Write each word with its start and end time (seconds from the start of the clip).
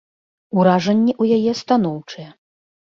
Уражанні 0.61 1.13
ў 1.21 1.39
яе 1.39 1.53
станоўчыя. 1.63 2.29